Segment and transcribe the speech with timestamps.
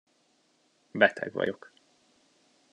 [0.91, 1.71] Beteg vagyok.